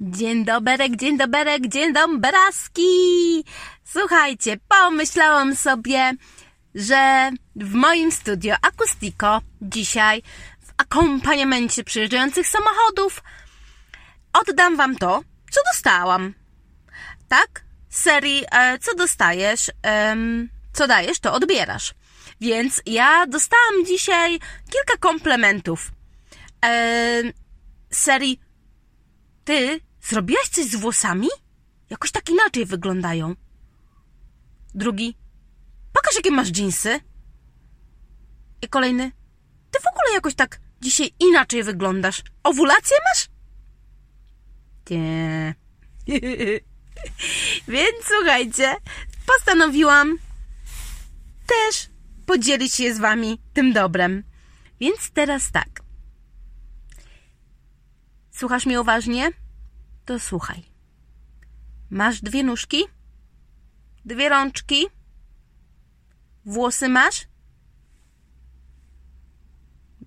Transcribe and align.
Dzień 0.00 0.44
doberek, 0.44 0.96
dzień 0.96 1.18
doberek, 1.18 1.68
dzień 1.68 1.92
doberaski! 1.92 3.44
Słuchajcie, 3.84 4.56
pomyślałam 4.68 5.56
sobie, 5.56 6.12
że 6.74 7.30
w 7.56 7.74
moim 7.74 8.12
studio 8.12 8.54
Acoustico 8.62 9.40
dzisiaj 9.62 10.22
w 10.60 10.72
akompaniamencie 10.76 11.84
przyjeżdżających 11.84 12.46
samochodów 12.46 13.22
oddam 14.32 14.76
wam 14.76 14.96
to, 14.96 15.22
co 15.50 15.60
dostałam. 15.72 16.34
Tak? 17.28 17.64
Z 17.88 18.02
serii, 18.02 18.44
e, 18.52 18.78
co 18.78 18.94
dostajesz, 18.94 19.70
em, 19.82 20.48
co 20.72 20.86
dajesz, 20.86 21.20
to 21.20 21.32
odbierasz. 21.32 21.94
Więc 22.40 22.82
ja 22.86 23.26
dostałam 23.26 23.86
dzisiaj 23.86 24.38
kilka 24.70 24.98
komplementów. 25.00 25.90
E, 26.64 27.22
serii, 27.90 28.40
ty 29.52 29.80
zrobiłaś 30.02 30.48
coś 30.48 30.64
z 30.64 30.76
włosami? 30.76 31.28
Jakoś 31.90 32.10
tak 32.10 32.30
inaczej 32.30 32.66
wyglądają. 32.66 33.34
Drugi, 34.74 35.16
pokaż 35.92 36.14
jakie 36.16 36.30
masz 36.30 36.50
dżinsy. 36.50 37.00
I 38.62 38.68
kolejny, 38.68 39.12
ty 39.70 39.78
w 39.82 39.86
ogóle 39.86 40.14
jakoś 40.14 40.34
tak 40.34 40.60
dzisiaj 40.80 41.10
inaczej 41.20 41.62
wyglądasz. 41.62 42.22
Owulację 42.42 42.96
masz? 43.08 43.28
Nie. 44.90 45.54
Więc 47.68 47.96
słuchajcie, 48.04 48.76
postanowiłam 49.26 50.18
też 51.46 51.88
podzielić 52.26 52.74
się 52.74 52.94
z 52.94 52.98
wami 52.98 53.40
tym 53.52 53.72
dobrem. 53.72 54.24
Więc 54.80 55.10
teraz 55.10 55.52
tak. 55.52 55.82
Słuchasz 58.30 58.66
mnie 58.66 58.80
uważnie? 58.80 59.41
To 60.04 60.20
słuchaj. 60.20 60.62
Masz 61.90 62.20
dwie 62.20 62.42
nóżki? 62.42 62.84
Dwie 64.04 64.28
rączki? 64.28 64.86
Włosy 66.44 66.88
masz? 66.88 67.28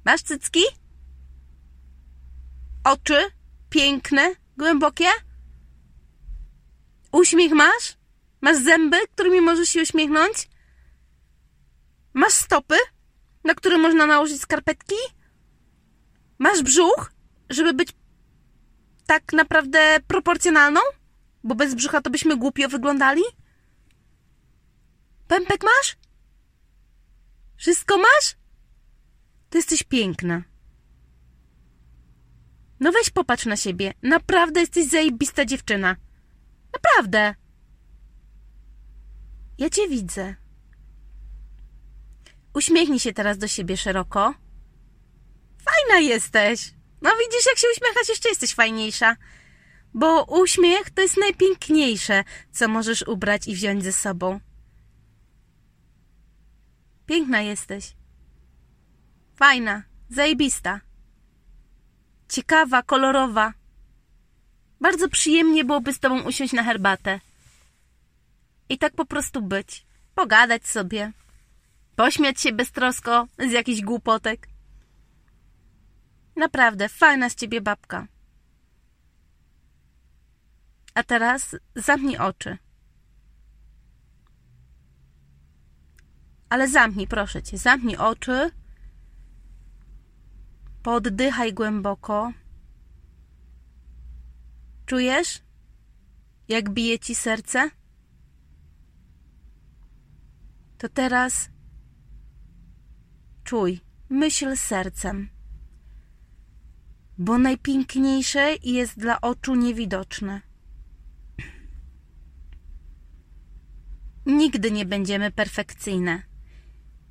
Masz 0.06 0.22
cycki? 0.22 0.62
Oczy? 2.84 3.18
Piękne? 3.70 4.36
Głębokie? 4.58 5.08
Uśmiech 7.12 7.52
masz? 7.52 7.98
Masz 8.42 8.58
zęby, 8.58 8.98
którymi 9.14 9.42
możesz 9.42 9.70
się 9.70 9.82
uśmiechnąć? 9.82 10.50
Masz 12.14 12.34
stopy, 12.34 12.76
na 13.44 13.56
które 13.56 13.78
można 13.78 14.06
nałożyć 14.06 14.42
skarpetki? 14.42 14.96
Masz 16.40 16.64
brzuch, 16.64 17.12
żeby 17.50 17.74
być 17.74 17.94
tak 19.06 19.34
naprawdę 19.34 19.98
proporcjonalną? 20.08 20.80
Bo 21.44 21.56
bez 21.56 21.76
brzucha 21.76 22.02
to 22.02 22.10
byśmy 22.10 22.38
głupio 22.38 22.70
wyglądali? 22.70 23.22
Pępek 25.28 25.64
masz? 25.64 25.98
Wszystko 27.58 27.98
masz? 27.98 28.36
To 29.50 29.58
jesteś 29.58 29.84
piękna. 29.84 30.44
No 32.80 32.92
weź 32.92 33.10
popatrz 33.10 33.46
na 33.46 33.58
siebie. 33.58 33.94
Naprawdę 34.02 34.60
jesteś 34.60 34.88
zajebista 34.90 35.46
dziewczyna. 35.46 35.96
Naprawdę. 36.74 37.36
Ja 39.58 39.70
cię 39.70 39.88
widzę. 39.88 40.36
Uśmiechnij 42.54 43.00
się 43.00 43.14
teraz 43.14 43.38
do 43.38 43.48
siebie 43.48 43.78
szeroko. 43.78 44.34
Fajna 45.58 46.00
jesteś. 46.00 46.75
No 47.06 47.12
widzisz, 47.20 47.46
jak 47.46 47.58
się 47.58 47.68
uśmiechasz, 47.76 48.10
jeszcze 48.10 48.30
jesteś 48.30 48.54
fajniejsza. 48.54 49.16
Bo 49.94 50.24
uśmiech 50.24 50.90
to 50.90 51.02
jest 51.02 51.18
najpiękniejsze, 51.18 52.24
co 52.52 52.68
możesz 52.68 53.02
ubrać 53.02 53.48
i 53.48 53.56
wziąć 53.56 53.84
ze 53.84 53.94
sobą. 53.94 54.40
Piękna 57.06 57.42
jesteś. 57.42 57.94
Fajna, 59.36 59.84
zajebista. 60.10 60.82
Ciekawa, 62.30 62.84
kolorowa. 62.84 63.54
Bardzo 64.82 65.10
przyjemnie 65.10 65.66
byłoby 65.66 65.94
z 65.94 66.00
tobą 66.00 66.22
usiąść 66.22 66.54
na 66.54 66.64
herbatę. 66.64 67.20
I 68.70 68.78
tak 68.78 68.94
po 68.94 69.06
prostu 69.06 69.42
być. 69.42 69.86
Pogadać 70.16 70.68
sobie. 70.68 71.12
Pośmiać 71.96 72.42
się 72.42 72.52
beztrosko 72.52 73.28
z 73.50 73.52
jakichś 73.52 73.82
głupotek. 73.82 74.55
Naprawdę, 76.36 76.90
fajna 76.90 77.30
z 77.30 77.36
ciebie 77.36 77.62
babka. 77.62 78.08
A 80.94 81.04
teraz 81.04 81.56
zamknij 81.76 82.18
oczy. 82.18 82.58
Ale 86.50 86.68
zamknij, 86.70 87.08
proszę 87.08 87.44
cię, 87.44 87.58
zamknij 87.58 87.98
oczy. 87.98 88.52
Poddychaj 90.84 91.54
głęboko. 91.54 92.32
Czujesz, 94.86 95.42
jak 96.48 96.70
bije 96.70 97.00
ci 97.00 97.16
serce? 97.16 97.70
To 100.78 100.90
teraz 100.90 101.50
czuj, 103.44 103.82
myśl 104.10 104.58
sercem 104.58 105.35
bo 107.18 107.38
najpiękniejsze 107.38 108.56
jest 108.64 109.00
dla 109.00 109.22
oczu 109.22 109.56
niewidoczne. 109.56 110.42
Nigdy 114.26 114.72
nie 114.72 114.86
będziemy 114.86 115.32
perfekcyjne. 115.32 116.22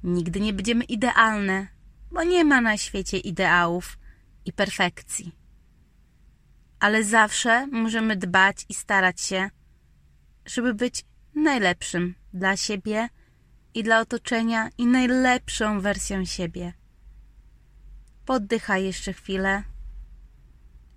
Nigdy 0.02 0.40
nie 0.40 0.52
będziemy 0.52 0.84
idealne, 0.84 1.66
bo 2.12 2.22
nie 2.24 2.44
ma 2.44 2.60
na 2.60 2.76
świecie 2.76 3.18
ideałów 3.18 3.98
i 4.44 4.52
perfekcji. 4.52 5.32
Ale 6.80 7.04
zawsze 7.04 7.66
możemy 7.66 8.16
dbać 8.16 8.64
i 8.68 8.74
starać 8.74 9.20
się, 9.20 9.50
żeby 10.46 10.74
być 10.74 11.04
najlepszym 11.34 12.14
dla 12.32 12.56
siebie 12.56 13.08
i 13.74 13.82
dla 13.82 14.00
otoczenia 14.00 14.68
i 14.78 14.86
najlepszą 14.86 15.80
wersją 15.80 16.24
siebie. 16.24 16.72
Poddychaj 18.24 18.84
jeszcze 18.84 19.12
chwilę. 19.12 19.73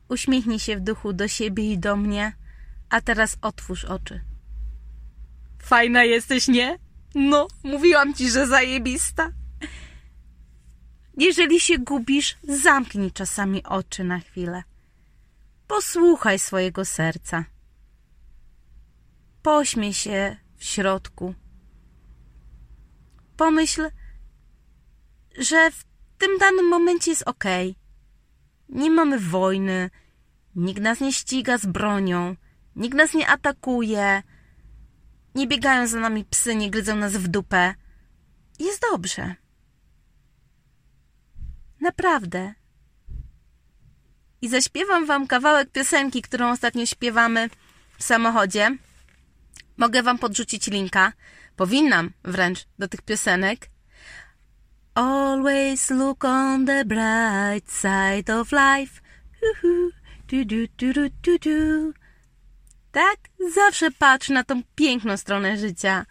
Uśmiechnij 0.09 0.59
się 0.59 0.77
w 0.77 0.81
duchu 0.81 1.13
do 1.13 1.27
siebie 1.27 1.71
i 1.71 1.77
do 1.77 1.95
mnie, 1.95 2.33
a 2.89 3.01
teraz 3.01 3.37
otwórz 3.41 3.85
oczy. 3.85 4.21
Fajna 5.59 6.03
jesteś, 6.03 6.47
nie? 6.47 6.79
No, 7.15 7.47
mówiłam 7.63 8.13
ci, 8.13 8.29
że 8.29 8.47
zajebista. 8.47 9.31
Jeżeli 11.17 11.59
się 11.59 11.79
gubisz, 11.79 12.37
zamknij 12.43 13.11
czasami 13.11 13.63
oczy 13.63 14.03
na 14.03 14.19
chwilę. 14.19 14.63
Posłuchaj 15.67 16.39
swojego 16.39 16.85
serca. 16.85 17.45
Pośmiej 19.41 19.93
się 19.93 20.37
w 20.57 20.63
środku. 20.63 21.35
Pomyśl, 23.37 23.89
że 25.37 25.71
w 25.71 25.85
tym 26.17 26.37
danym 26.37 26.67
momencie 26.67 27.11
jest 27.11 27.23
okej. 27.27 27.69
Okay 27.69 27.86
nie 28.69 28.91
mamy 28.91 29.19
wojny, 29.19 29.89
nikt 30.55 30.81
nas 30.81 30.99
nie 30.99 31.13
ściga 31.13 31.57
z 31.57 31.65
bronią, 31.65 32.35
nikt 32.75 32.97
nas 32.97 33.13
nie 33.13 33.27
atakuje, 33.27 34.23
nie 35.35 35.47
biegają 35.47 35.87
za 35.87 35.99
nami 35.99 36.25
psy, 36.25 36.55
nie 36.55 36.71
gryzą 36.71 36.95
nas 36.95 37.13
w 37.13 37.27
dupę. 37.27 37.75
Jest 38.59 38.81
dobrze. 38.91 39.35
Naprawdę. 41.81 42.53
I 44.41 44.49
zaśpiewam 44.49 45.05
wam 45.05 45.27
kawałek 45.27 45.71
piosenki, 45.71 46.21
którą 46.21 46.51
ostatnio 46.51 46.85
śpiewamy 46.85 47.49
w 47.97 48.03
samochodzie. 48.03 48.77
Mogę 49.77 50.03
wam 50.03 50.17
podrzucić 50.17 50.67
linka. 50.67 51.13
Powinnam 51.55 52.11
wręcz 52.23 52.67
do 52.79 52.87
tych 52.87 53.01
piosenek. 53.01 53.69
Always 54.97 55.91
look 55.91 56.25
on 56.25 56.65
the 56.65 56.83
bright 56.83 57.69
side 57.69 58.31
of 58.31 58.51
life. 58.51 59.01
Du, 60.27 60.43
du, 60.43 60.67
du, 60.77 60.93
du, 60.93 61.09
du, 61.21 61.37
du. 61.37 61.93
Tak? 62.91 63.17
Zawsze 63.53 63.91
patrz 63.91 64.29
na 64.29 64.43
tą 64.43 64.61
piękną 64.75 65.17
stronę 65.17 65.57
życia. 65.57 66.05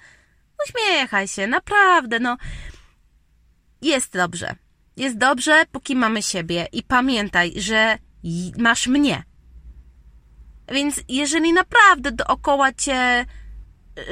Uśmiechaj 0.65 1.29
się, 1.29 1.47
naprawdę, 1.47 2.21
no. 2.21 2.37
Jest 3.83 4.13
dobrze. 4.13 4.55
Jest 4.97 5.19
dobrze, 5.19 5.65
póki 5.73 5.97
mamy 5.97 6.23
siebie. 6.23 6.69
I 6.73 6.83
pamiętaj, 6.83 7.53
że 7.57 7.99
masz 8.59 8.87
mnie. 8.87 9.23
Więc 10.69 11.01
jeżeli 11.09 11.53
naprawdę 11.53 12.13
dookoła 12.13 12.73
cię 12.73 13.27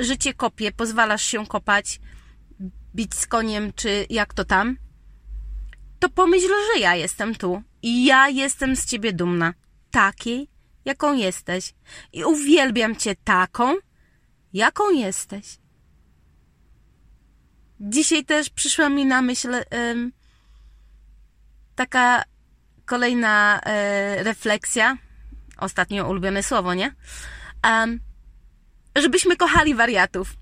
życie 0.00 0.34
kopie, 0.34 0.72
pozwalasz 0.72 1.22
się 1.22 1.46
kopać, 1.46 2.00
bić 2.94 3.14
z 3.14 3.26
koniem, 3.26 3.72
czy 3.72 4.06
jak 4.10 4.34
to 4.34 4.44
tam, 4.44 4.76
to 5.98 6.08
pomyśl, 6.08 6.48
że 6.48 6.80
ja 6.80 6.94
jestem 6.94 7.34
tu 7.34 7.62
i 7.82 8.04
ja 8.04 8.28
jestem 8.28 8.76
z 8.76 8.86
ciebie 8.86 9.12
dumna. 9.12 9.54
Takiej, 9.90 10.48
jaką 10.84 11.14
jesteś. 11.14 11.74
I 12.12 12.24
uwielbiam 12.24 12.96
cię 12.96 13.14
taką, 13.24 13.74
jaką 14.52 14.90
jesteś. 14.90 15.58
Dzisiaj 17.80 18.24
też 18.24 18.50
przyszła 18.50 18.88
mi 18.88 19.06
na 19.06 19.22
myśl 19.22 19.54
taka 21.74 22.24
kolejna 22.84 23.60
e, 23.60 24.22
refleksja. 24.22 24.96
Ostatnio 25.58 26.08
ulubione 26.08 26.42
słowo, 26.42 26.74
nie? 26.74 26.94
Um, 27.64 28.00
żebyśmy 28.96 29.36
kochali 29.36 29.74
wariatów. 29.74 30.34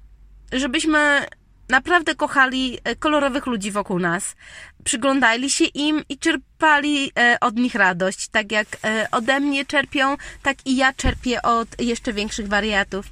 Żebyśmy 0.52 1.26
naprawdę 1.72 2.14
kochali 2.14 2.78
e, 2.84 2.96
kolorowych 2.96 3.46
ludzi 3.46 3.70
wokół 3.70 3.98
nas. 3.98 4.36
Przyglądali 4.84 5.50
się 5.50 5.64
im 5.64 6.04
i 6.08 6.18
czerpali 6.18 7.12
e, 7.18 7.36
od 7.40 7.56
nich 7.56 7.74
radość. 7.74 8.28
Tak 8.28 8.52
jak 8.52 8.66
e, 8.84 9.08
ode 9.10 9.40
mnie 9.40 9.64
czerpią, 9.66 10.16
tak 10.42 10.66
i 10.66 10.76
ja 10.76 10.92
czerpię 10.92 11.42
od 11.42 11.80
jeszcze 11.80 12.12
większych 12.12 12.48
wariatów. 12.48 13.06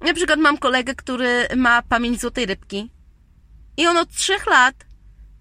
Na 0.00 0.14
przykład 0.14 0.38
mam 0.38 0.58
kolegę, 0.58 0.94
który 0.94 1.48
ma 1.56 1.82
pamięć 1.82 2.20
złotej 2.20 2.46
rybki. 2.46 2.90
I 3.76 3.86
on 3.86 3.96
od 3.96 4.10
trzech 4.10 4.46
lat 4.46 4.74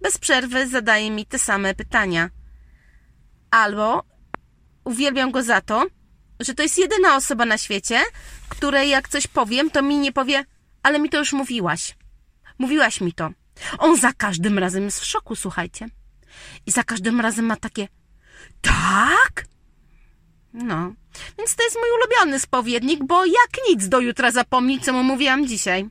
bez 0.01 0.17
przerwy 0.17 0.67
zadaje 0.67 1.11
mi 1.11 1.25
te 1.25 1.39
same 1.39 1.73
pytania. 1.73 2.29
Albo 3.51 4.03
uwielbiam 4.83 5.31
go 5.31 5.43
za 5.43 5.61
to, 5.61 5.85
że 6.39 6.53
to 6.53 6.63
jest 6.63 6.77
jedyna 6.77 7.15
osoba 7.15 7.45
na 7.45 7.57
świecie, 7.57 7.99
której 8.49 8.89
jak 8.89 9.09
coś 9.09 9.27
powiem, 9.27 9.69
to 9.69 9.81
mi 9.81 9.97
nie 9.97 10.11
powie, 10.11 10.45
ale 10.83 10.99
mi 10.99 11.09
to 11.09 11.17
już 11.17 11.33
mówiłaś. 11.33 11.95
Mówiłaś 12.59 13.01
mi 13.01 13.13
to. 13.13 13.29
On 13.77 13.97
za 13.97 14.13
każdym 14.13 14.59
razem 14.59 14.83
jest 14.83 14.99
w 14.99 15.05
szoku, 15.05 15.35
słuchajcie. 15.35 15.85
I 16.65 16.71
za 16.71 16.83
każdym 16.83 17.21
razem 17.21 17.45
ma 17.45 17.55
takie 17.55 17.87
tak? 18.61 19.45
No. 20.53 20.93
Więc 21.37 21.55
to 21.55 21.63
jest 21.63 21.75
mój 21.75 21.89
ulubiony 21.99 22.39
spowiednik, 22.39 23.03
bo 23.03 23.25
jak 23.25 23.67
nic 23.69 23.87
do 23.87 23.99
jutra 23.99 24.31
zapomnieć, 24.31 24.85
co 24.85 24.93
mu 24.93 25.03
mówiłam 25.03 25.47
dzisiaj. 25.47 25.89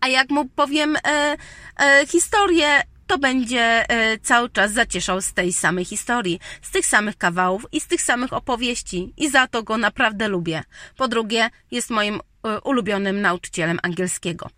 A 0.00 0.08
jak 0.08 0.30
mu 0.30 0.48
powiem 0.48 0.96
e, 0.96 1.36
e, 1.80 2.06
historię, 2.06 2.82
to 3.06 3.18
będzie 3.18 3.90
e, 3.90 4.18
cały 4.18 4.50
czas 4.50 4.72
zacieszał 4.72 5.20
z 5.20 5.32
tej 5.32 5.52
samej 5.52 5.84
historii, 5.84 6.40
z 6.62 6.70
tych 6.70 6.86
samych 6.86 7.16
kawałów 7.16 7.66
i 7.72 7.80
z 7.80 7.86
tych 7.86 8.02
samych 8.02 8.32
opowieści. 8.32 9.12
I 9.16 9.30
za 9.30 9.46
to 9.46 9.62
go 9.62 9.76
naprawdę 9.76 10.28
lubię. 10.28 10.62
Po 10.96 11.08
drugie, 11.08 11.50
jest 11.70 11.90
moim 11.90 12.20
e, 12.44 12.60
ulubionym 12.60 13.20
nauczycielem 13.20 13.78
angielskiego. 13.82 14.50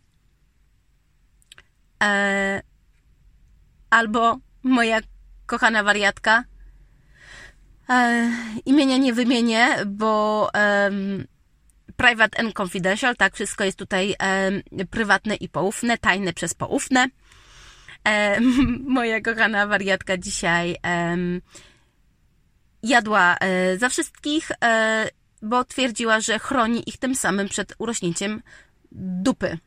E, 2.02 2.62
albo 3.90 4.38
moja 4.62 5.00
kochana 5.46 5.82
wariatka. 5.82 6.44
E, 7.88 8.30
imienia 8.66 8.96
nie 8.96 9.12
wymienię, 9.12 9.76
bo 9.86 10.50
private 11.96 12.40
and 12.40 12.54
confidential, 12.54 13.16
tak, 13.16 13.34
wszystko 13.34 13.64
jest 13.64 13.78
tutaj 13.78 14.14
prywatne 14.90 15.34
i 15.34 15.48
poufne, 15.48 15.98
tajne 15.98 16.32
przez 16.32 16.54
poufne. 16.54 17.08
E, 18.04 18.40
moja 18.98 19.20
kochana 19.20 19.66
wariatka 19.66 20.16
dzisiaj 20.18 20.76
jadła 22.82 23.36
e, 23.40 23.78
za 23.78 23.88
wszystkich, 23.88 24.50
e, 24.64 25.08
bo 25.42 25.64
twierdziła, 25.64 26.20
że 26.20 26.38
chroni 26.38 26.82
ich 26.86 26.98
tym 26.98 27.14
samym 27.14 27.48
przed 27.48 27.74
urośnięciem 27.78 28.42
dupy. 28.92 29.58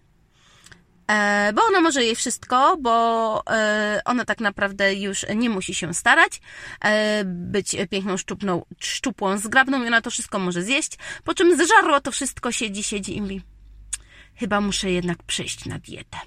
E, 1.07 1.53
bo 1.53 1.61
ona 1.65 1.81
może 1.81 2.03
jej 2.03 2.15
wszystko, 2.15 2.77
bo 2.81 3.43
e, 3.49 4.01
ona 4.05 4.25
tak 4.25 4.39
naprawdę 4.39 4.95
już 4.95 5.25
nie 5.35 5.49
musi 5.49 5.75
się 5.75 5.93
starać, 5.93 6.41
e, 6.81 7.23
być 7.25 7.75
piękną, 7.89 8.17
szczupną, 8.17 8.65
szczupłą, 8.79 9.37
zgrabną 9.37 9.83
i 9.83 9.87
ona 9.87 10.01
to 10.01 10.11
wszystko 10.11 10.39
może 10.39 10.63
zjeść, 10.63 10.97
po 11.23 11.33
czym 11.33 11.65
zżarło 11.65 12.01
to 12.01 12.11
wszystko, 12.11 12.51
siedzi, 12.51 12.83
siedzi 12.83 13.17
i 13.17 13.21
mówi 13.21 13.41
chyba 14.35 14.61
muszę 14.61 14.91
jednak 14.91 15.23
przejść 15.23 15.65
na 15.65 15.79
dietę. 15.79 16.17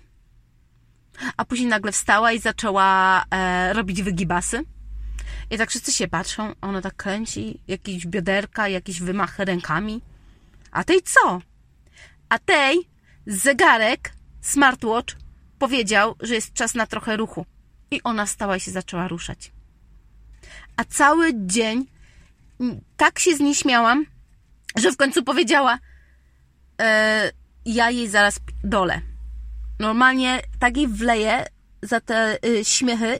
A 1.36 1.44
później 1.44 1.68
nagle 1.68 1.92
wstała 1.92 2.32
i 2.32 2.38
zaczęła 2.38 3.24
robić 3.72 4.02
wygibasy. 4.02 4.64
I 5.50 5.58
tak 5.58 5.70
wszyscy 5.70 5.92
się 5.92 6.08
patrzą, 6.08 6.52
ona 6.60 6.82
tak 6.82 6.96
kręci, 6.96 7.60
jakieś 7.68 8.06
bioderka, 8.06 8.68
jakieś 8.68 9.00
wymachy 9.00 9.44
rękami. 9.44 10.02
A 10.70 10.84
tej 10.84 11.02
co? 11.02 11.40
A 12.28 12.38
tej 12.38 12.88
zegarek 13.26 14.12
smartwatch 14.40 15.16
powiedział, 15.58 16.14
że 16.20 16.34
jest 16.34 16.52
czas 16.52 16.74
na 16.74 16.86
trochę 16.86 17.16
ruchu. 17.16 17.46
I 17.90 18.02
ona 18.02 18.26
stała 18.26 18.56
i 18.56 18.60
się 18.60 18.70
zaczęła 18.70 19.08
ruszać. 19.08 19.52
A 20.76 20.84
cały 20.84 21.32
dzień 21.34 21.86
tak 22.96 23.18
się 23.18 23.36
z 23.36 23.40
niej 23.40 23.54
śmiałam, 23.54 24.06
że 24.76 24.92
w 24.92 24.96
końcu 24.96 25.22
powiedziała, 25.22 25.78
e, 26.80 27.32
ja 27.64 27.90
jej 27.90 28.08
zaraz 28.08 28.40
dole. 28.64 29.00
Normalnie 29.78 30.42
tak 30.58 30.76
jej 30.76 30.88
wleję 30.88 31.46
za 31.82 32.00
te 32.00 32.38
y, 32.46 32.64
śmiechy, 32.64 33.18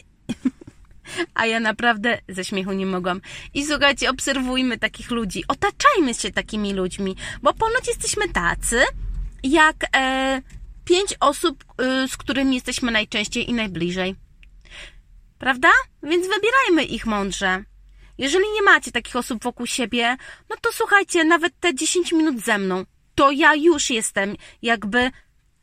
a 1.35 1.47
ja 1.47 1.61
naprawdę 1.61 2.19
ze 2.29 2.45
śmiechu 2.45 2.73
nie 2.73 2.87
mogłam. 2.87 3.21
I 3.55 3.67
słuchajcie, 3.67 4.11
obserwujmy 4.11 4.79
takich 4.79 5.11
ludzi, 5.11 5.45
otaczajmy 5.49 6.15
się 6.15 6.31
takimi 6.31 6.73
ludźmi, 6.73 7.17
bo 7.43 7.55
ponoć 7.55 7.89
jesteśmy 7.89 8.29
tacy, 8.29 8.83
jak 9.43 9.77
e, 9.97 10.43
pięć 10.89 11.15
osób, 11.21 11.65
y, 12.05 12.09
z 12.09 12.17
którymi 12.17 12.55
jesteśmy 12.55 12.93
najczęściej 12.93 13.51
i 13.51 13.55
najbliżej. 13.55 14.15
Prawda? 15.39 15.69
Więc 16.03 16.27
wybierajmy 16.27 16.85
ich 16.85 17.07
mądrze. 17.07 17.65
Jeżeli 18.19 18.45
nie 18.55 18.63
macie 18.63 18.93
takich 18.93 19.17
osób 19.17 19.43
wokół 19.43 19.67
siebie, 19.67 20.17
no 20.51 20.57
to 20.61 20.71
słuchajcie, 20.73 21.25
nawet 21.25 21.61
te 21.61 21.75
10 21.75 22.13
minut 22.13 22.41
ze 22.41 22.59
mną, 22.59 22.85
to 23.15 23.31
ja 23.31 23.55
już 23.55 23.91
jestem 23.91 24.37
jakby 24.63 25.11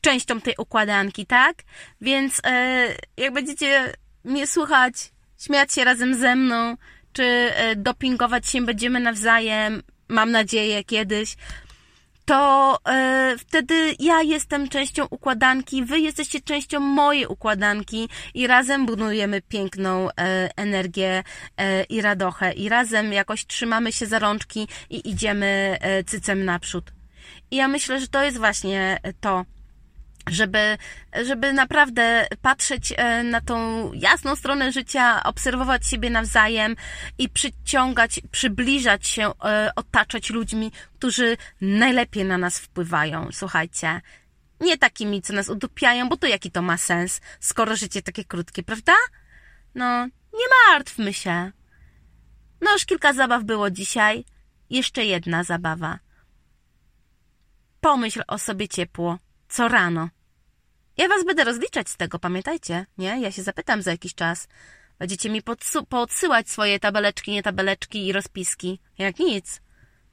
częścią 0.02 0.42
tej 0.42 0.54
układanki, 0.58 1.26
tak? 1.26 1.56
Więc 2.02 2.42
e, 2.44 2.88
jak 3.18 3.34
będziecie 3.34 3.94
mnie 4.24 4.48
słuchać, 4.48 4.94
śmiać 5.40 5.74
się 5.74 5.84
razem 5.84 6.16
ze 6.16 6.36
mną, 6.36 6.78
czy 7.14 7.24
e, 7.24 7.76
dopingować 7.76 8.50
się 8.50 8.62
będziemy 8.62 9.00
nawzajem, 9.00 9.84
mam 10.08 10.32
nadzieję 10.32 10.84
kiedyś, 10.84 11.36
to 12.26 12.78
e, 12.90 13.36
wtedy 13.38 13.96
ja 14.00 14.22
jestem 14.22 14.70
częścią 14.70 15.06
układanki, 15.10 15.86
wy 15.86 16.00
jesteście 16.00 16.42
częścią 16.42 16.80
mojej 16.80 17.28
układanki 17.28 18.10
i 18.34 18.48
razem 18.48 18.86
budujemy 18.86 19.42
piękną 19.42 20.10
e, 20.10 20.50
energię 20.56 21.24
e, 21.58 21.84
i 21.84 22.02
radochę 22.02 22.52
i 22.54 22.70
razem 22.70 23.14
jakoś 23.14 23.46
trzymamy 23.46 23.92
się 23.92 24.06
za 24.06 24.20
rączki 24.20 24.68
i 24.90 25.10
idziemy 25.10 25.78
e, 25.82 26.04
cycem 26.04 26.46
naprzód. 26.46 26.92
I 27.52 27.56
ja 27.56 27.68
myślę, 27.68 28.00
że 28.00 28.08
to 28.08 28.24
jest 28.24 28.38
właśnie 28.38 29.00
to, 29.22 29.46
żeby, 30.30 30.78
żeby 31.26 31.54
naprawdę 31.54 32.28
patrzeć 32.42 32.94
e, 32.98 33.24
na 33.24 33.42
tą 33.42 33.92
jasną 33.94 34.36
stronę 34.36 34.72
życia, 34.72 35.24
obserwować 35.24 35.88
siebie 35.88 36.10
nawzajem 36.10 36.76
i 37.18 37.30
przyciągać, 37.30 38.22
przybliżać 38.32 39.08
się, 39.08 39.32
e, 39.44 39.72
otaczać 39.76 40.30
ludźmi, 40.30 40.72
którzy 40.94 41.38
najlepiej 41.62 42.26
na 42.26 42.38
nas 42.38 42.60
wpływają. 42.60 43.30
Słuchajcie, 43.32 44.02
nie 44.60 44.78
takimi, 44.78 45.22
co 45.22 45.34
nas 45.34 45.50
udupiają, 45.50 46.10
bo 46.10 46.18
to 46.18 46.28
jaki 46.28 46.52
to 46.52 46.62
ma 46.62 46.78
sens, 46.78 47.22
skoro 47.40 47.76
życie 47.76 48.02
takie 48.02 48.26
krótkie, 48.26 48.64
prawda? 48.64 48.94
No, 49.76 50.06
nie 50.34 50.46
martwmy 50.68 51.14
się. 51.14 51.52
No 52.62 52.74
już 52.74 52.86
kilka 52.86 53.14
zabaw 53.14 53.44
było 53.44 53.72
dzisiaj. 53.72 54.26
Jeszcze 54.70 55.06
jedna 55.06 55.44
zabawa. 55.44 56.00
Pomyśl 57.82 58.22
o 58.28 58.38
sobie 58.38 58.68
ciepło 58.68 59.20
co 59.56 59.68
rano. 59.68 60.10
Ja 60.98 61.08
was 61.08 61.26
będę 61.26 61.44
rozliczać 61.44 61.90
z 61.90 61.98
tego, 61.98 62.20
pamiętajcie, 62.20 62.86
nie? 62.98 63.22
Ja 63.22 63.32
się 63.32 63.44
zapytam 63.44 63.82
za 63.82 63.92
jakiś 63.92 64.16
czas. 64.16 64.48
Będziecie 65.00 65.30
mi 65.30 65.42
podsyłać 65.90 66.50
swoje 66.50 66.80
tabeleczki, 66.80 67.32
nie 67.32 67.44
tabeleczki 67.44 68.08
i 68.08 68.12
rozpiski. 68.12 68.80
Jak 68.98 69.20
nic. 69.20 69.62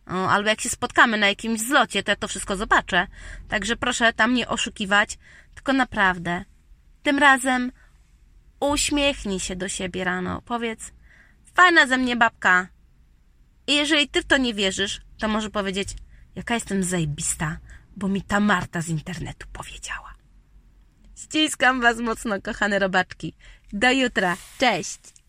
O, 0.07 0.31
albo 0.31 0.49
jak 0.49 0.61
się 0.61 0.69
spotkamy 0.69 1.19
na 1.19 1.29
jakimś 1.29 1.61
zlocie, 1.61 2.03
to 2.03 2.13
ja 2.13 2.17
to 2.17 2.29
wszystko 2.29 2.57
zobaczę. 2.57 3.07
Także 3.49 3.77
proszę 3.77 4.13
tam 4.13 4.35
nie 4.35 4.49
oszukiwać, 4.49 5.19
tylko 5.55 5.73
naprawdę. 5.73 6.45
Tym 7.03 7.19
razem 7.19 7.73
uśmiechnij 8.61 9.41
się 9.41 9.57
do 9.57 9.69
siebie 9.69 10.05
rano. 10.05 10.43
Powiedz, 10.43 10.93
fajna 11.55 11.87
ze 11.87 11.99
mnie 11.99 12.17
babka. 12.17 12.69
I 13.67 13.75
jeżeli 13.75 14.09
ty 14.09 14.23
w 14.23 14.25
to 14.25 14.37
nie 14.37 14.55
wierzysz, 14.55 15.01
to 15.19 15.29
może 15.29 15.51
powiedzieć, 15.51 15.89
jaka 16.35 16.55
jestem 16.55 16.85
zajebista, 16.85 17.59
bo 17.97 18.09
mi 18.09 18.23
ta 18.23 18.41
Marta 18.41 18.81
z 18.81 18.89
internetu 18.89 19.47
powiedziała. 19.53 20.12
Ściskam 21.23 21.81
Was 21.81 21.99
mocno, 21.99 22.41
kochane 22.43 22.79
robaczki. 22.79 23.35
Do 23.73 23.91
jutra. 23.91 24.37
Cześć! 24.59 25.22